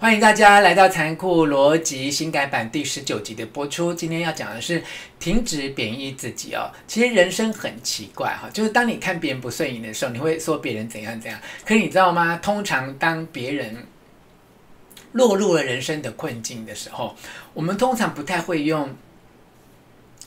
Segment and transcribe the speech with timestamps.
[0.00, 3.92] 欢迎大家来到《残酷逻辑》新改版第十九集的播出。
[3.92, 4.80] 今天要讲的是
[5.18, 6.70] 停止贬义自己哦。
[6.86, 11.40] 其实人生很奇怪哈，就是当你看别人不顺眼的时候，你会说别人怎样怎样。
[11.66, 12.36] 可你知道吗？
[12.36, 13.76] 通常当别人
[15.10, 17.16] 落入了人生的困境的时候，
[17.52, 18.94] 我们通常不太会用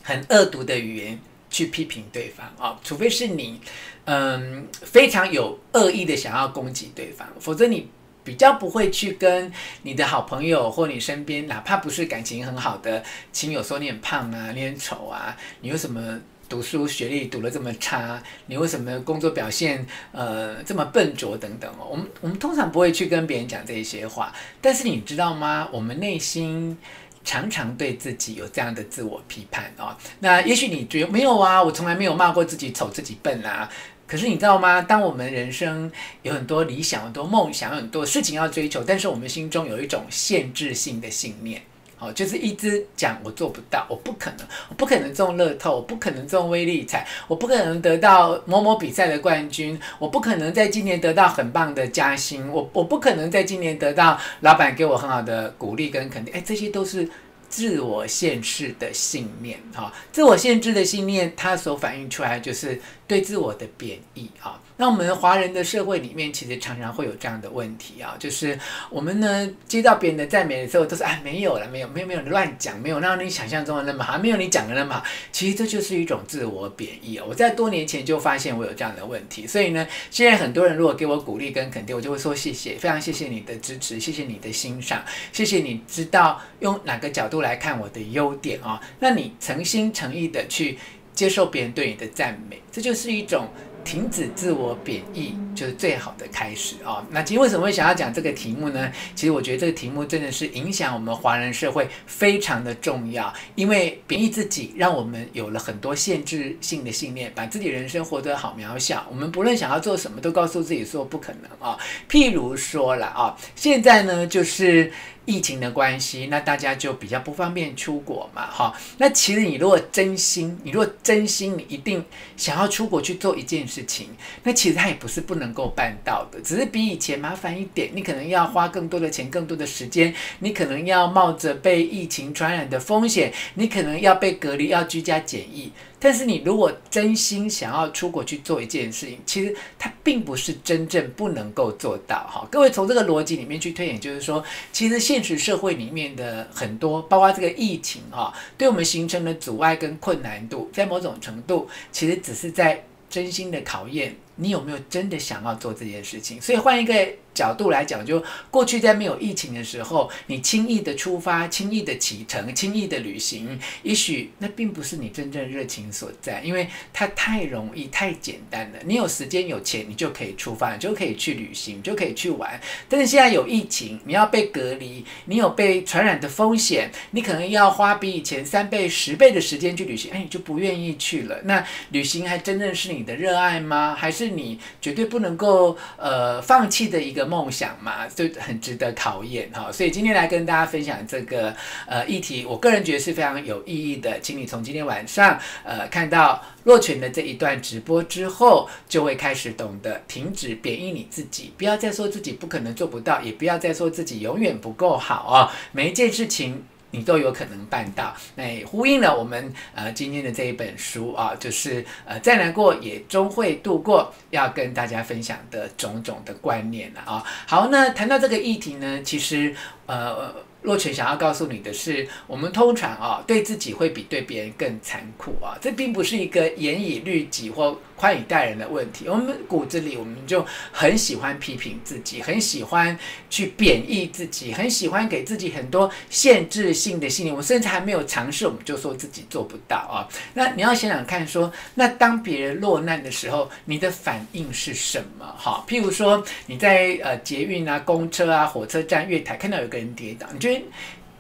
[0.04, 1.18] 很恶毒的语言
[1.50, 3.62] 去批评对方啊，除非是你
[4.04, 7.90] 嗯非常有恶意的想要攻击对方，否则你。
[8.24, 9.52] 比较不会去跟
[9.84, 18.22] 你的好朋友或你身边，哪怕不是感情很好的亲友说你很胖啊，你很丑啊，你为什么读书学历读得这么差？
[18.46, 21.88] 你为什么工作表现呃这么笨拙等等哦？
[21.90, 25.68] 我们我们通常不会去跟别人讲这些话，但是你知道吗？
[25.72, 26.78] 我们内心
[27.24, 29.96] 常常对自己有这样的自我批判哦。
[30.20, 33.70] 那也许你觉得没有啊，我从来没有骂过自己丑、自己笨啊。
[34.12, 34.82] 可是你知道吗？
[34.82, 35.90] 当我们人生
[36.22, 41.62] 有很多理想、很多梦想、很多事情要追求，但是我们心中有一种限制性的信念，
[41.98, 57.10] 哦，就是一直讲我做不到，我不可能，我不可能中乐透，我不可能中威力彩，我不可能得到某某比赛的冠军，我不可能在今年得到很棒的加薪，我我不可能在今年得到老板给我很好的鼓励跟肯定，哎，这些都是。
[57.52, 64.60] 自我限制的信念，哈，自我限制的信念，它所反映出来就是对自我的贬义，哈。
[64.82, 68.58] 那我们华人的社会里面，其实常常会有这样的问题啊，就是
[68.90, 75.04] 我们呢接到别人的赞美的时候，都是哎没有了，没有，没有，没有乱讲，没有让你想象中的那么好，没有你讲的那么好。
[75.32, 77.24] 其实这就是一种自我贬义啊。
[77.30, 88.82] 我在多年前就发现我有这样的问题，所以呢，现在很多人如果给我鼓励跟肯定，我就会说谢谢，非常谢谢你的支持，谢谢你的欣赏，谢谢你知道用哪个角度来看我的优点啊。
[88.98, 90.80] 那你诚心诚意的去
[91.14, 93.48] 接受别人对你的赞美，这就是一种。
[93.84, 97.06] 停止自我贬义，就是最好的开始啊、哦！
[97.10, 98.92] 那今天为什么会想要讲这个题目呢？
[99.16, 109.06] 其实我觉得这个题目真的是影响我们华人社会非常的重要，因为贬义自己，让我们有了很多限制性的信念，把自己人生活得好渺小。
[109.10, 111.80] 我们不论想要做什么，都告诉自己说不可能啊、哦！
[112.10, 114.92] 譬如说了啊、哦，现在呢就是。
[115.24, 118.74] 疫情的关系，那大家就比较不方便出国嘛，哈。
[118.98, 122.04] 那其实你如果真心，你如果真心，你一定
[122.36, 124.10] 想要出国去做一件事情，
[124.44, 127.90] 那其实它也不是不能够办到的，只是比以前麻烦一点。
[127.94, 135.72] 你可能要花更多的钱、更多的时间，你可能要冒着被疫情传染的风险，你可能要被隔离、要居家检疫。
[136.04, 142.48] 但是你如果真心想要出国去做一件事情，其实它并不是真正不能够做到哈。
[142.52, 156.42] 各位从这个逻辑里面去推演，就是说，其实现实社会里面的很多，包括这个疫情哈，对我们形成的阻碍跟困难度，在某种程度，其实只是在真心的考验你有没有真的想要做这件事情。
[156.42, 156.94] 所以换一个。
[157.34, 168.80] 角度来讲，就过去在没有疫情的时候，你轻易的出发、轻易的启程、轻易的旅行，也许那并不是你真正热情所在，因为它太容易、太简单了。
[168.84, 172.60] 你有时间、有钱，你就可以出发，你就可以去旅行，就可以去玩。
[172.90, 181.40] 但是现在有疫情，你要被隔离，你有被传染的风险，你可能要花比以前三倍、十倍的时间去旅行，哎，你就不愿意去了。
[181.46, 183.96] 那旅行还真正是你的热爱吗？
[183.98, 187.32] 还是是你绝对不能够呃放弃的一个？
[187.32, 191.56] 梦想嘛，就很值得考验哈，所以今天来跟大家分享这个
[191.88, 194.20] 呃议题，我个人觉得是非常有意义的。
[194.20, 206.66] 请你从今天晚上呃看到若权的这一段直播之后，就会开始懂得停止贬义你自己，不要再说自己不可能做不到，也不要再说自己永远不够好啊、哦，每一件事情。
[206.92, 217.24] 你都有可能办到，那也呼应了我们呃今天的这一本书啊，就是呃再难过也终会度过，要跟大家分享的种种的观念了啊。
[217.48, 220.34] 好，那谈到这个议题呢，其实呃。
[220.64, 225.58] 若权想要告诉你的是，我们通常啊，对自己会比对别人更残酷啊。
[225.60, 229.08] 这并不是一个严以律己或宽以待人的问题。
[229.08, 232.98] 我们骨子里，我们就很喜欢批评自己，很喜欢
[233.30, 237.32] 去贬义自己，很喜欢给自己很多限制性的信念。
[237.32, 240.10] 我们甚至还没有尝试，我们就说自己做不到啊。
[240.34, 245.36] 那你要想想看说，那当别人落难的时候，你的反应是什么？
[245.38, 250.60] 哈，譬如说你在呃捷运啊、公车啊、火车站月台看到有个人跌倒，你觉得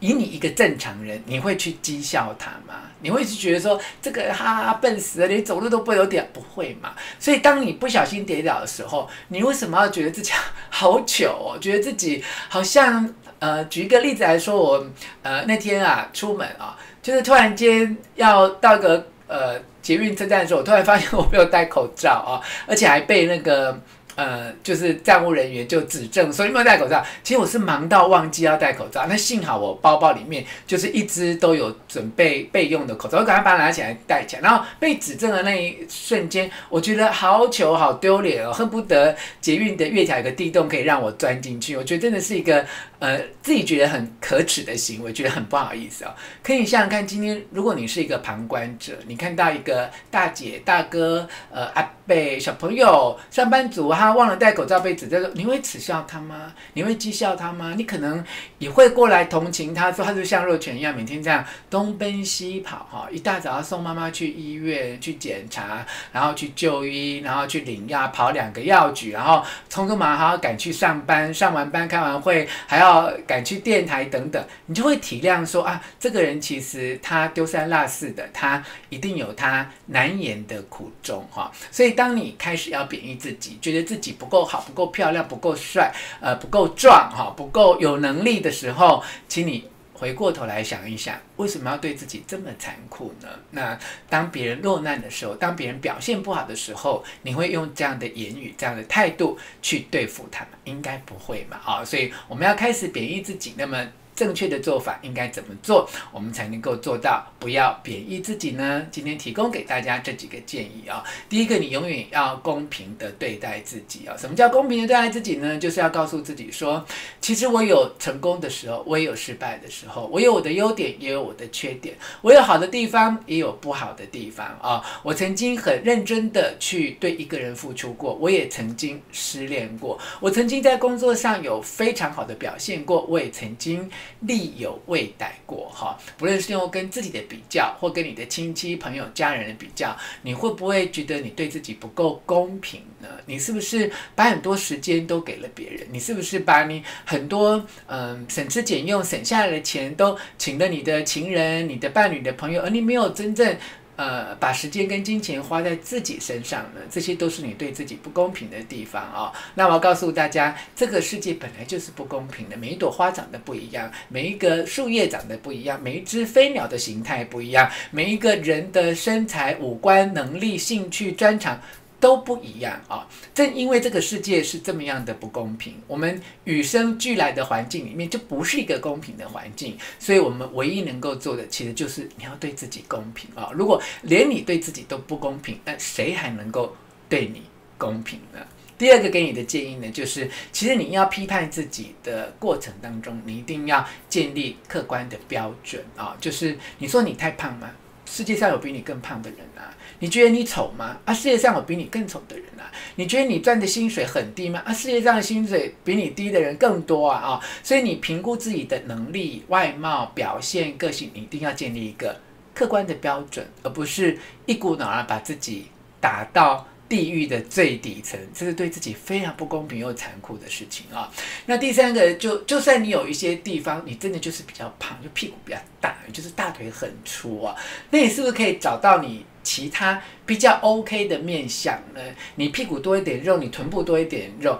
[0.01, 2.73] 以你一个正常人，你会去讥笑他吗？
[3.01, 6.93] 你会去觉得说这个哈哈笨死了，连走路都不有点不会嘛？
[7.19, 10.33] 所以当你不小心跌倒的时候，你为什么要觉得自己
[10.69, 11.57] 好糗哦？
[11.61, 13.07] 觉得自己好像
[13.39, 14.85] 呃，举一个例子来说，我
[15.21, 23.79] 呃那天啊出门啊，就是突然间要到个呃捷运车站的时候，我突然发现我没有戴口罩啊，而且还被那个。
[24.15, 27.03] 呃，就是站务人员就指正说你有没有戴口罩。
[27.23, 34.41] 其实我是忙到忘记要戴口罩，那幸好我包包里面就是一直都有准备备用的口罩，我赶快把它拿起来戴起来。
[34.41, 41.77] 然后被指正的那一瞬间，我觉得好糗好丢脸哦，恨不得捷运的月台有个地洞可以让我钻进去。
[41.77, 42.65] 我觉得真的是一个
[43.01, 46.13] 呃自己觉得很可耻的行为，觉得很不好意思哦。
[46.43, 54.01] 可以想想看，今天如果你是一个旁观者，你看到一个大姐大哥呃阿伯小朋友上班族哈。
[54.01, 56.53] 他忘了戴口罩被指责，你会耻笑他吗？
[56.73, 57.73] 你会讥笑他吗？
[57.77, 58.23] 你可能
[58.57, 81.51] 也会过来同情他，说他就像肉犬一样，每天这样东奔西跑，哈，一大早要送妈妈去医院去检查，然后去就医，然后去领药，跑两个药局，然后匆匆忙忙还要赶去上班，上完班开完会还要要赶去电台等等，你就会体谅说啊，这个人其实他丢三落四的，他一定有他难言的苦衷，哈。
[81.71, 89.69] 所以当你开始要贬义自己，觉得自己不够好，不够漂亮，不够帅，呃，不够壮，哈，不够有能力的时候，请你
[90.01, 93.27] 回过头来想一想，为什么要对自己这么残酷呢？
[93.51, 93.77] 那
[94.09, 100.53] 当别人落难的时候，当别人表现不好的时候，你会用这样的言语、这样的态度去对付他们？
[100.63, 101.61] 应该不会嘛？
[101.63, 103.53] 啊，所以我们要开始贬义自己。
[103.55, 103.87] 那么。
[104.21, 108.85] 正确的做法应该怎么做，我们才能够做到不要贬抑自己呢？
[108.91, 111.03] 今天提供给大家这几个建议啊。
[111.27, 114.15] 第一个，你永远要公平的对待自己啊。
[114.15, 115.57] 什么叫公平的对待自己呢？
[115.57, 116.85] 就是要告诉自己说，
[117.19, 124.85] 其实我有成功的时候，我也有失败的时候，我有我的优点，也有我的缺点，我有好的地方，也有不好的地方啊。
[125.01, 133.89] 我曾经很认真的去对一个人付出过，我也曾经失恋过，我曾经在工作上有非常好的表现过，我也曾经。
[134.19, 143.07] 力有未逮过哈，不论是用跟自己的比较，或跟你的亲戚朋友家人的比较，你会不会觉得你对自己不够公平呢？
[143.25, 145.87] 你是不是把很多时间都给了别人？
[145.91, 153.57] 你是不是把你很多嗯省吃俭用省下来的钱都请了你的情人、你的伴侣的朋友，而你没有真正。
[154.01, 159.33] 呃，把时间跟金钱花在自己身上呢，这些都是你对自己不公平的地方啊、哦。
[159.53, 171.61] 那我要告诉大家，这个世界本来就是不公平的，每一朵花长得不一样，每一个树叶长得不一样，每一只飞鸟的形态不一样，每一个人的身材、五官、能力、兴趣、专长。
[172.01, 173.07] 都不一样啊！
[173.33, 183.51] 正因为这个世界是这么样的不公平，我们与生俱来的环境里面就不是一个公平的环境，所以我们唯一能够做的，其实就是你要对自己公平啊！
[183.53, 186.75] 如果连你对自己都不公平，那谁还能够
[187.07, 187.43] 对你
[187.77, 188.39] 公平呢？
[188.79, 196.17] 第二个给你的建议呢，就是其实你要批判自己的过程当中，你一定要建立客观的标准啊！
[196.19, 197.69] 就是你说你太胖吗？
[198.07, 199.71] 世界上有比你更胖的人啊？
[200.01, 200.97] 你觉得你丑吗？
[201.05, 202.69] 啊，世界上有比你更丑的人啊？
[202.95, 204.61] 你觉得你赚的薪水很低吗？
[204.65, 207.19] 啊，世界上的薪水比你低的人更多啊！
[207.19, 212.19] 啊，所以你评估自己的能力、外貌、表现、个性，你一定要建立一个
[212.53, 215.67] 客观的标准，而不是一股脑儿把自己
[216.01, 216.67] 打到。
[216.91, 221.09] 地狱的最底层，这是对自己非常不公平又残酷的事情啊！
[221.45, 227.55] 那第三个，就就算你有一些地方，你真的就是比较胖，就屁股比较大，就是大腿很粗啊，
[227.91, 232.01] 那你是不是可以找到你其他比较 OK 的面相呢？
[232.35, 234.59] 你屁股多一点肉，你臀部多一点肉，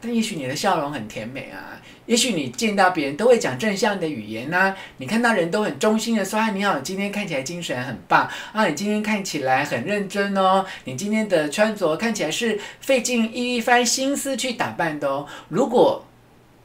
[0.00, 1.80] 但也许你的笑容很甜美啊。
[2.06, 16.04] 也许你见到别人都会讲正向的语言呐、啊，你看到人都很衷心的说：“啊，你好，今天看起来精神很棒啊，你今天看起来很认真哦，你今天的穿着看起来是费尽一番心思去打扮的哦。”如果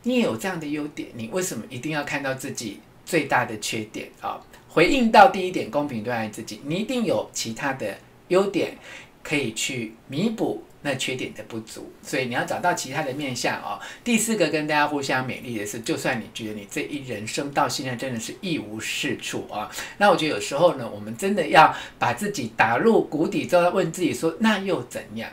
[0.04, 4.38] 你也有这样的优点，你为什么一定要看到自己最大的缺点啊？
[4.70, 7.98] 回应到第一点，公平对待自己，你一定有其他的
[8.30, 8.78] 优点
[9.24, 10.64] 可以去弥补。
[10.82, 13.78] 那缺点的不足，所以你要找到其他的面向哦。
[14.02, 25.30] 第四个跟大家互相勉励的是，就算你觉得你这一人生到现在真的是一无是处啊，那我觉得有时候呢，我们真的要把自己打入谷底之后，问自己说，那又怎样？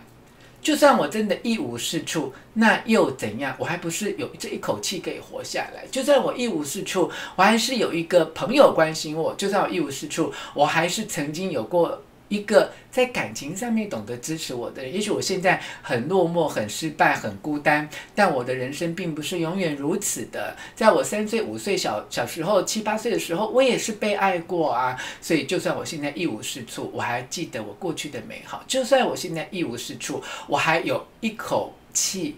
[0.67, 3.55] 就算我真的一无是处，那又怎样？
[3.57, 5.87] 我还不是有这一口气可以活下来？
[5.93, 12.03] 就算我一无是处，我还是有一个朋友关心我；就算我一无是处，我还是曾经有过。
[12.29, 20.57] 一个在感情上面懂得支持我的人，也许我现在很落寞、很失败、很孤单，但我的人生并不是永远如此的。
[20.75, 24.97] 在我三岁、五岁小小时候、七八岁的时候，我也是被爱过啊。
[25.21, 32.37] 所以，就算我现在一无是处，我还记得我过去的美好；就算我现在一无是处，我还有一口气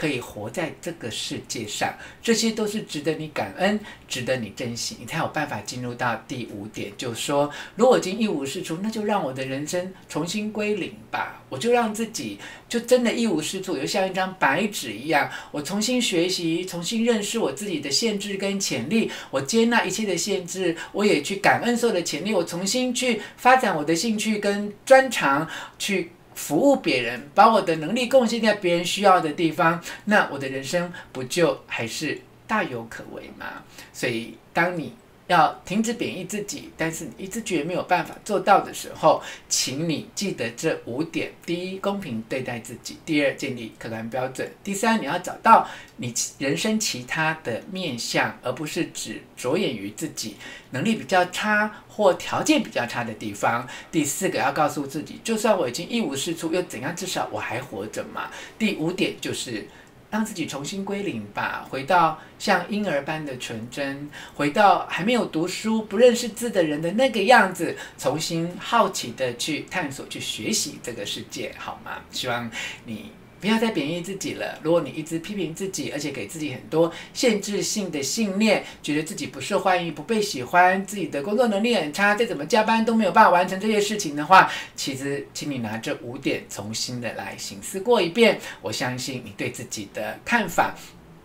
[0.00, 1.92] 可以活在这个世界上，
[2.22, 3.78] 这些都是值得你感恩、
[4.08, 25.46] 值得你珍惜，你才有办法进入到第五点，就说，如果已经一无是处，那就让我的人生重新归零吧，我就让自己就真的一无是处，就像一张白纸一样，我重新学习，重新认识我自己的限制跟潜力，我接纳一切的限制，我也去感恩所有的潜力，我重新去发展我的兴趣跟专长，
[25.78, 26.12] 去。
[26.40, 33.62] 服务别人，把我的能力贡献在别人需要的地方，那我的人生不就还是大有可为吗？
[33.92, 34.94] 所以，当你
[35.30, 45.68] 要停止贬抑自己，但是你一直觉得没有办法做到的时候，请你记得这五点：第一，公平对待自己；第二，建立客观标准；第三，你要找到
[45.98, 50.34] 你人生其他的面向，而不是只着眼于自己
[50.72, 56.96] 能力比较差或条件比较差的地方；第四个，要告诉自己，就算我已经一无是处，又怎样？
[56.96, 58.28] 至少我还活着嘛。
[58.58, 59.64] 第五点就是。
[60.10, 72.02] 让自己重新归零吧，回到像婴儿般的纯真，回到还没有读书、不认识字的人的那个样子，重新好奇的去探索、去学习这个世界，好吗？
[72.10, 72.50] 希望
[72.84, 73.12] 你。
[73.40, 74.58] 不要再贬义自己了。
[74.62, 88.38] 如果你一直批评自己，而且给自己很多限制性的信念，觉得自己不受欢迎、不被喜欢，自己的工作能力很差，再怎么加班都没有办法完成这些事情的话，其实，请你拿这五点重新的来省思过一遍。
[88.60, 90.74] 我相信你对自己的看法，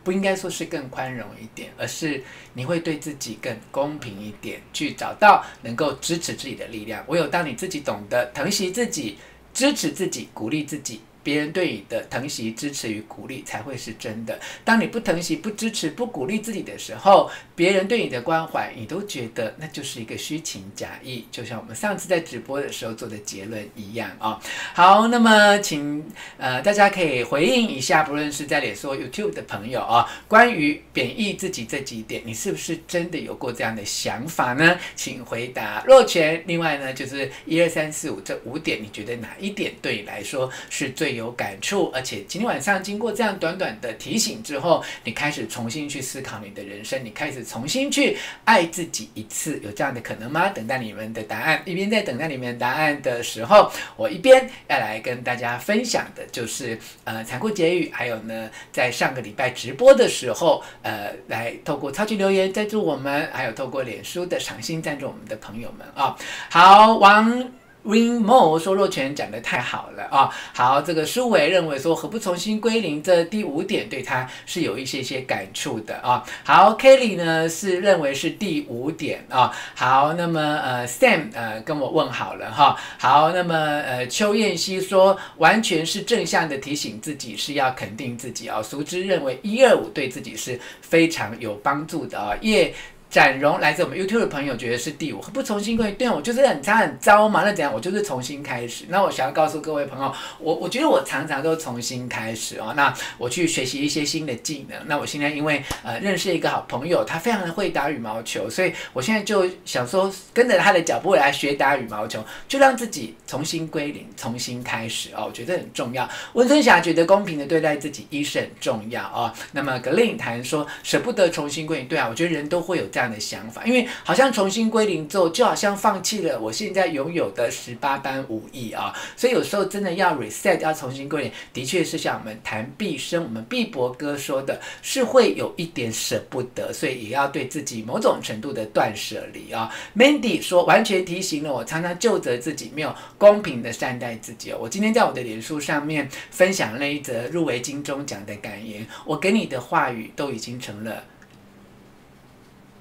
[0.03, 7.03] 不应该说是更宽容一点，而是你会对自己更公平一点，去找到能够支持自己的力量。
[7.07, 9.17] 唯有当你自己懂得疼惜自己、
[9.53, 11.01] 支持自己、鼓励自己。
[11.25, 14.39] 别人对你的疼惜、支持与鼓励才会是真的。
[14.63, 21.25] 当你不疼惜、不支持、不鼓励自己的时候，别人对你的关怀，你都觉得那就是一个虚情假意。
[21.31, 24.39] 就像我们上次在直播的时候做的结论一样啊、
[24.73, 26.05] 好，那么请
[26.37, 34.77] 呃大家可以回应一下，不论是在脸书、YouTube 的朋友啊、关于贬抑自己这几点，你是不是真的有过这样的想法呢？
[34.95, 36.43] 请回答若泉。
[36.45, 50.49] 另外呢，就是一二三四五这五点，你觉得哪一点对你来说是最有感触，而且今天晚上经过这样短短的提醒之后，你开始重新去思考你的人生，你开始重新去爱自己一次，有这样的可能吗？
[50.49, 51.61] 等待你们的答案。
[51.65, 66.15] 一边在等待你们答案的时候，我一边要来跟大家分享的就是呃残酷结语，还有呢，在上个礼拜直播的时候，呃，来透过超级留言赞助我们，还有透过脸书的赏心赞助我们的朋友们啊、
[66.49, 67.64] 好，王。
[67.85, 73.01] Win More 说若权讲得太好了啊、好，这个舒伟认为说何不重新归零？
[73.01, 88.61] 这第五点对他是有一些些感触的啊、好，Kelly 呢是认为是第五点啊、好，那么呃 Sam 呃跟我问好了哈、好，那么呃邱燕希说完全是正向的提醒自己是要肯定自己啊。
[88.63, 92.33] 熟、知认为一二五对自己是非常有帮助的啊。
[92.41, 92.73] 叶、
[93.15, 97.73] 展荣来自我们 YouTube 的朋友觉得是第五，不重新归零，我就是很差很糟嘛，那怎样？
[97.73, 98.83] 我就是重新开始。
[98.89, 102.73] 那我想要告诉各位朋友，我我觉得我常常都重新开始哦。
[102.75, 104.77] 那我去学习一些新的技能。
[104.87, 115.23] 那我现在因为呃认识一个好朋友，他非常的会打羽毛球，所以我现在就想说跟着他的脚步来学打羽毛球，就让自己重新归零，重新开始哦。
[115.25, 116.05] 我觉得很重要。
[116.33, 119.31] 温春霞觉得公平的对待自己一是很重要哦。
[119.53, 123.04] 那么格林谈说舍不得重新归零，对啊，我觉得人都会有这样。
[123.11, 139.73] 的想法，因为好像重新归零之后，就好像放弃了我现在拥有的十八般武艺啊，所以有时候真的要 reset，要重新归零，的确是像我们谭毕生、我们毕博哥说的，是会有一点舍不得，所以也要对自己某种程度的断舍离啊。
[139.95, 144.53] Mandy 说，完全提醒了我，常常就责自己没有公平的善待自己。
[144.53, 151.03] 我今天在我的脸书上面分享了一则入围金钟奖的感言，我给你的话语都已经成了。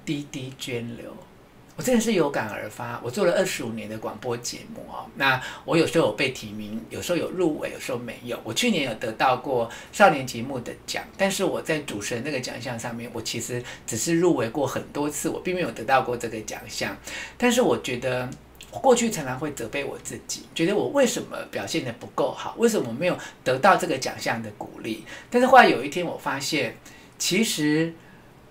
[0.05, 1.17] 滴滴涓流，
[1.77, 3.01] 我真的是有感而发。
[3.03, 8.39] 我做了二十五年的广播节目哦，那我有时候有被提名，有时候有入围，有时候没有。
[8.45, 16.97] 我去年有得到过少年节目的奖，但是我在主持人那个奖项上面，我其实只是入围过很多次，我并没有得到过这个奖项。
[17.37, 18.29] 但是我觉得，
[18.71, 25.05] 我过去常常会责备我自己，觉得我为什么表现得不够好，为什么没有得到这个奖项的鼓励？
[25.29, 26.77] 但是后来有一天，我发现，
[27.19, 27.93] 其实。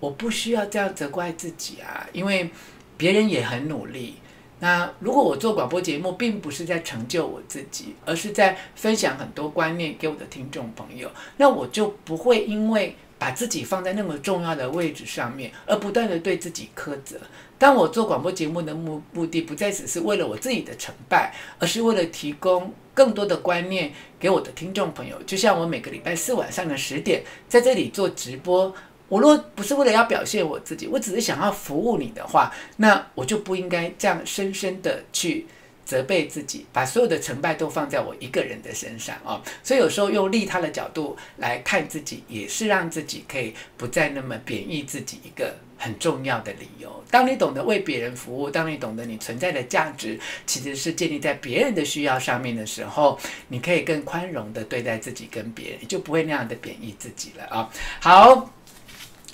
[0.04, 2.50] 我不需要这样责怪自己啊，因为
[2.98, 4.16] 别人也很努力。
[4.60, 17.18] 那如果我做广播节目，并不是在成就我自己，而是在分享很多观念给我的听众朋友，那我就不会因为把自己放在那么重要的位置上面，而不断地对自己苛责。
[17.58, 25.20] 当我做广播节目的目目的，不再只是为了我自己的成败，而是为了提供更多的观念给我的听众朋友。
[25.22, 28.74] 就像我每个礼拜四晚上的十点，在这里做直播。
[29.08, 35.46] 我若不是为了要表现我自己，我只是想要服务你的话，那我就不应该这样深深的去
[35.84, 39.42] 责备自己，把所有的成败都放在我一个人的身上啊。
[39.62, 47.04] 所以有时候用利他的角度来看自己，也是让自己可以不再那么贬义自己一个很重要的理由。
[47.10, 57.70] 当你懂得为别人服务，当你懂得你存在的价值其实是建立在别人的需要上面的时候，你可以更宽容的对待自己跟别人，你就不会那样的贬义自己了啊。
[58.00, 58.50] 好。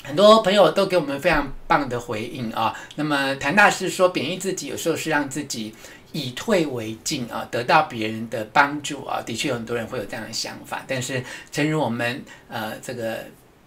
[0.03, 2.75] 很多朋友都给我们非常棒的回应啊。
[2.97, 5.75] 那么谭大师说，贬义自己有时候是让自己
[6.13, 9.23] 以退为进啊，得到别人的帮助啊。
[9.25, 13.19] 的确有很多人会有这样的想法，但是诚如我们呃这个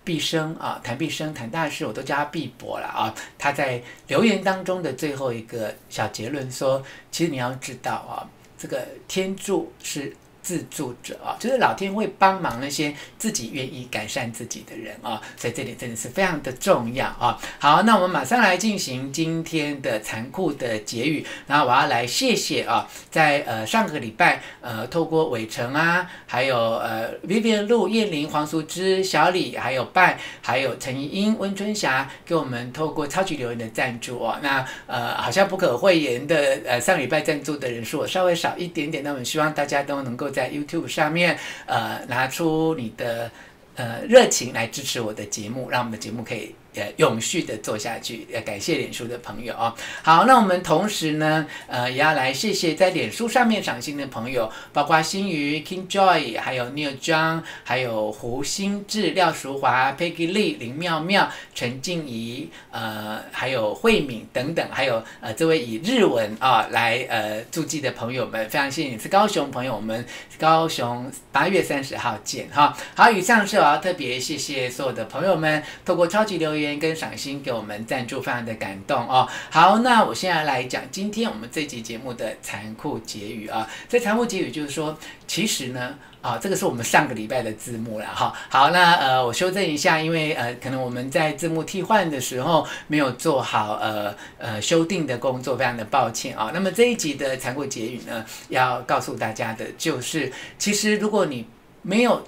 [0.03, 3.13] 毕生啊，谭毕生谭大师，我都叫他毕博了啊。
[3.37, 8.25] 他在留言当中的最后一个小结论说，其实你要知道啊，
[8.57, 10.15] 这个天助是。
[10.43, 17.39] 自助者啊，就是老天会帮忙那些自己愿意改善自己的人啊，所以这点真的是非常的重要啊。
[17.57, 21.25] 好，那我们马上来进行今天的残酷的结语。
[21.47, 34.37] 然后我要来谢谢啊，在呃上个礼拜呃透过伟成啊，还有呃 Vivian 陆、叶玲、黄淑芝、小李，还有拜，还有陈怡英、温春霞，给我们透过超级留言的赞助哦。
[34.41, 40.32] 那呃好像不可讳言的呃上礼拜赞助的人数稍微少一点点，那我们希望大家都能够。
[40.33, 41.37] 在 YouTube 上面，
[41.67, 43.31] 呃，拿出你的
[43.75, 46.53] 呃热情来支持我的节目，让我们的节目可以。
[46.75, 49.75] 呃，永续的做下去，也感谢脸书的朋友啊。
[50.01, 70.03] 好，那我们同时呢，呃，也要来谢谢在脸书上面赏心的朋友，包括新宇、King Joy，还有 Neil John，还有胡新志、廖淑华、Peggy Lee、林妙妙、陈静怡，呃，还有慧敏等等，还有呃这位以日文啊来呃助记的朋友们，非常谢谢你是高雄朋友，我们
[70.39, 72.75] 高雄八月三十号见哈。
[72.95, 76.62] 好，以上是我要特别谢谢所有的朋友们，透过超级留言。
[76.79, 79.27] 跟赏心给我们赞助，非常的感动哦。
[79.49, 83.69] 好，那我现在来讲今天我们这集节目的残酷结语啊。
[83.87, 88.33] 这残酷结语就是说，其实呢，啊，这个是我们上个礼拜的字幕了哈。
[88.49, 96.51] 好，那呃，我修正一下，因为呃，可能我们在字幕替换的时候没有做好呃呃修订的工作，非常的抱歉啊。
[96.53, 101.47] 那么这一集的残酷结语呢，要告诉大家的就是，其实如果你
[101.81, 102.25] 没有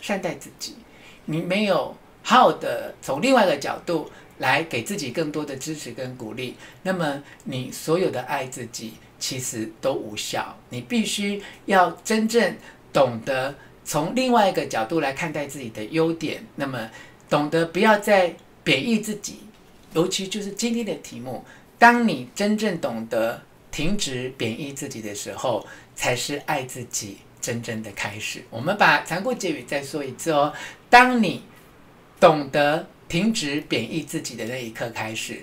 [0.00, 0.76] 善待自己，
[1.26, 1.96] 你没有。
[2.22, 10.56] 好的从另外一个角度来给自己更多的支持跟鼓励，那么你所有的爱自己其实都无效。
[10.68, 12.56] 你必须要真正
[12.92, 13.54] 懂得
[13.84, 16.88] 从另外一个角度来看待自己的优点，那么
[17.28, 19.40] 懂得不要再贬义自己，
[19.92, 21.44] 尤其就是今天的题目，
[21.78, 28.42] 当你真正懂得停止贬义自己的时候，才是爱自己真正的开始。
[28.48, 30.52] 我们把残酷结语再说一次哦，
[30.88, 31.42] 当你。
[32.20, 35.42] 懂得停止贬义自己的那一刻开始。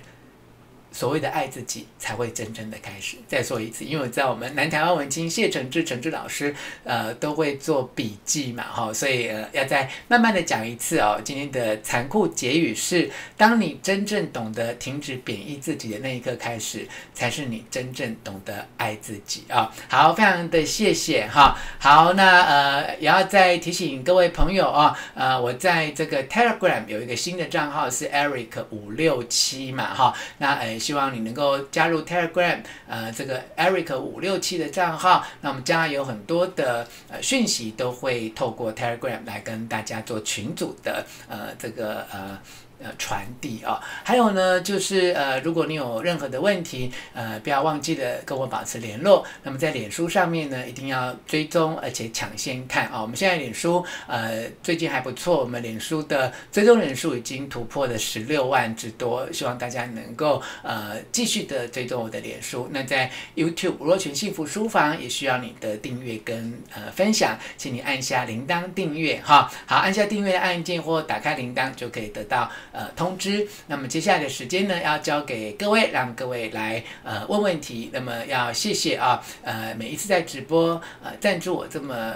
[0.91, 3.17] 所谓的爱自己，才会真正的开始。
[3.27, 11.19] 再说一次，因为我知道我们南台湾文青谢承志、承志老师，呃，都会做笔记嘛，哈，所以呃，要再慢慢的讲一次哦。
[11.23, 19.71] 今天的残酷结语是：当你真正懂得停止贬义自己的那一刻开始，才是你真正懂得爱自己啊、哦。
[19.89, 21.55] 好，非常的谢谢哈。
[21.79, 30.76] 好，那呃，也要再提醒各位朋友、哦，呃，我在这个 Telegram 有一个新的账号是 Eric 五六七嘛，哈，那呃。
[30.79, 35.25] 希望你能够加入 Telegram，呃，这个 Eric 五六七的账号。
[35.41, 42.39] 那我们将来有很多的呃讯息都会透过 Telegram 来跟大家做群组的呃这个呃。
[42.79, 49.25] 呃，传递啊，还有呢，就是呃，如果你有任何的问题，呃，不要忘记的跟我保持联络。
[49.41, 53.01] 那么在脸书上面呢，一定要追踪，而且抢先看啊。
[53.01, 62.69] 我们现在脸书呃最近还不错，我们脸书的追踪人数已经突破了十六万之多，希望大家能够呃继续的追踪我的脸书。
[62.71, 69.51] 那在 YouTube 吴若权幸福书房也需要你的订阅跟呃分享，请你按下铃铛订阅哈。
[69.65, 72.51] 好，按下订阅的按键或打开铃铛就可以得到。
[72.77, 73.47] 呃，通知。
[73.65, 77.89] 那么接下来的时间呢，要交给各位，让各位来呃问问题。
[77.91, 82.13] 那么要谢谢啊，呃，每一次在直播呃赞助我这么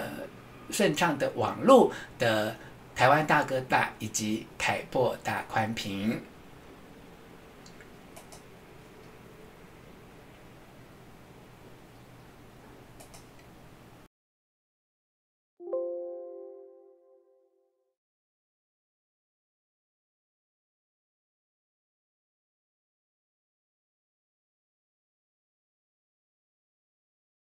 [0.70, 2.54] 顺畅的网络的
[2.94, 6.20] 台湾大哥大以及凯擘大宽屏。